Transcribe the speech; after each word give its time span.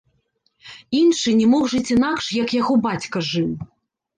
Іншы 0.99 1.29
не 1.43 1.47
мог 1.53 1.63
жыць 1.73 1.91
інакш, 1.99 2.33
як 2.41 2.49
яго 2.61 2.81
бацька 2.87 3.17
жыў. 3.33 3.51